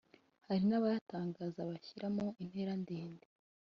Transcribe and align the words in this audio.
Hari 0.47 0.63
n’abayatangaza 0.67 1.69
bashyiramo 1.69 2.25
intera 2.43 2.71
ndende 2.81 3.25